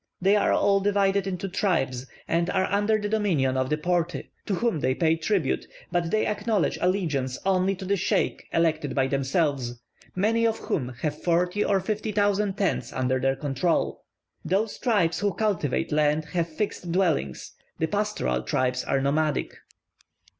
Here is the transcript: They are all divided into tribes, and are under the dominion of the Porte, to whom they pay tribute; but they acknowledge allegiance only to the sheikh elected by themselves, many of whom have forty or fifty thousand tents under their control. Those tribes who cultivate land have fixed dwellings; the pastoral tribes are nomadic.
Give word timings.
They 0.19 0.35
are 0.35 0.51
all 0.51 0.79
divided 0.79 1.27
into 1.27 1.47
tribes, 1.47 2.07
and 2.27 2.49
are 2.49 2.65
under 2.71 2.97
the 2.97 3.07
dominion 3.07 3.55
of 3.55 3.69
the 3.69 3.77
Porte, 3.77 4.23
to 4.47 4.55
whom 4.55 4.79
they 4.79 4.95
pay 4.95 5.15
tribute; 5.15 5.67
but 5.91 6.09
they 6.09 6.25
acknowledge 6.25 6.79
allegiance 6.81 7.37
only 7.45 7.75
to 7.75 7.85
the 7.85 7.95
sheikh 7.97 8.47
elected 8.51 8.95
by 8.95 9.05
themselves, 9.05 9.79
many 10.15 10.47
of 10.47 10.57
whom 10.57 10.89
have 11.03 11.21
forty 11.23 11.63
or 11.63 11.79
fifty 11.79 12.11
thousand 12.11 12.57
tents 12.57 12.91
under 12.91 13.19
their 13.19 13.35
control. 13.35 14.03
Those 14.43 14.79
tribes 14.79 15.19
who 15.19 15.35
cultivate 15.35 15.91
land 15.91 16.25
have 16.33 16.49
fixed 16.49 16.91
dwellings; 16.91 17.51
the 17.77 17.85
pastoral 17.85 18.41
tribes 18.41 18.83
are 18.83 19.01
nomadic. 19.01 19.53